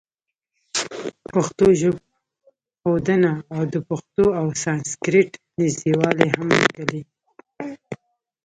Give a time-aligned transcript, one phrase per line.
[1.33, 7.01] پښتو ژبښودنه او د پښتو او سانسکریټ نزدېوالی هم لیکلي.